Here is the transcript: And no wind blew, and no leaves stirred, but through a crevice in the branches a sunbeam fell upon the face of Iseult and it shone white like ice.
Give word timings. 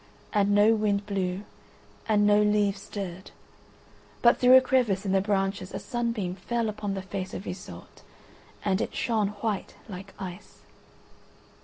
And 0.33 0.55
no 0.55 0.73
wind 0.73 1.05
blew, 1.05 1.43
and 2.09 2.25
no 2.25 2.41
leaves 2.41 2.81
stirred, 2.81 3.29
but 4.23 4.39
through 4.39 4.57
a 4.57 4.61
crevice 4.61 5.05
in 5.05 5.11
the 5.11 5.21
branches 5.21 5.75
a 5.75 5.79
sunbeam 5.79 6.33
fell 6.33 6.69
upon 6.69 6.95
the 6.95 7.03
face 7.03 7.35
of 7.35 7.45
Iseult 7.45 8.01
and 8.65 8.81
it 8.81 8.95
shone 8.95 9.27
white 9.43 9.75
like 9.87 10.15
ice. 10.17 10.61